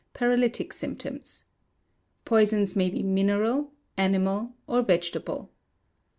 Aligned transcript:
Paralytic 0.15 0.73
symptoms. 0.73 1.45
Poisons 2.25 2.75
may 2.75 2.89
be 2.89 3.03
mineral, 3.03 3.71
animal, 3.97 4.55
or 4.65 4.81
vegetable. 4.81 5.51